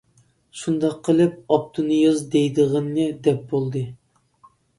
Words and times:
شۇنداق 0.61 0.95
قىلىپ 1.07 1.35
ئابدۇنىياز 1.57 2.23
دەيدىغىنىنى 2.37 3.07
دەپ 3.29 3.45
بولدى. 3.53 3.85